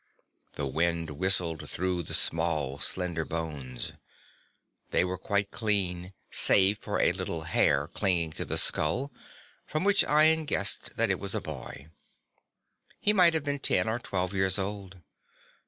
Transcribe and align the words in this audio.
The 0.53 0.65
wind 0.65 1.11
whistled 1.11 1.69
through 1.69 2.01
the 2.01 2.15
small 2.15 2.79
slender 2.79 3.23
bones. 3.23 3.93
They 4.89 5.05
were 5.05 5.19
quite 5.19 5.51
clean, 5.51 6.15
save 6.31 6.79
for 6.79 6.99
a 6.99 7.11
little 7.13 7.43
hair 7.43 7.87
clinging 7.87 8.31
to 8.31 8.45
the 8.45 8.57
skull, 8.57 9.11
from 9.63 9.83
which 9.83 10.01
Ian 10.03 10.45
guessed 10.45 10.95
that 10.97 11.11
it 11.11 11.19
was 11.19 11.35
a 11.35 11.39
boy. 11.41 11.89
He 12.99 13.13
might 13.13 13.35
have 13.35 13.43
been 13.43 13.59
ten 13.59 13.87
or 13.87 13.99
twelve 13.99 14.33
years 14.33 14.57
old. 14.57 15.01